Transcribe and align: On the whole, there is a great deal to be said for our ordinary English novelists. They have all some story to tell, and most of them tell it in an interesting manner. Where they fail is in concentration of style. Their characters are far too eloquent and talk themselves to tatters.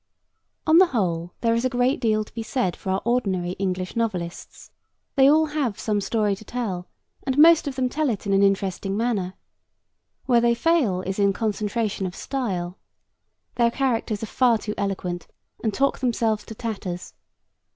On 0.65 0.79
the 0.79 0.87
whole, 0.87 1.35
there 1.41 1.53
is 1.53 1.63
a 1.63 1.69
great 1.69 1.99
deal 2.01 2.23
to 2.23 2.33
be 2.33 2.41
said 2.41 2.75
for 2.75 2.89
our 2.89 3.03
ordinary 3.05 3.51
English 3.59 3.95
novelists. 3.95 4.71
They 5.15 5.25
have 5.25 5.31
all 5.35 5.73
some 5.75 6.01
story 6.01 6.35
to 6.37 6.43
tell, 6.43 6.87
and 7.21 7.37
most 7.37 7.67
of 7.67 7.75
them 7.75 7.87
tell 7.87 8.09
it 8.09 8.25
in 8.25 8.33
an 8.33 8.41
interesting 8.41 8.97
manner. 8.97 9.35
Where 10.25 10.41
they 10.41 10.55
fail 10.55 11.01
is 11.03 11.19
in 11.19 11.33
concentration 11.33 12.07
of 12.07 12.15
style. 12.15 12.79
Their 13.57 13.69
characters 13.69 14.23
are 14.23 14.25
far 14.25 14.57
too 14.57 14.73
eloquent 14.75 15.27
and 15.63 15.71
talk 15.71 15.99
themselves 15.99 16.45
to 16.45 16.55
tatters. 16.55 17.13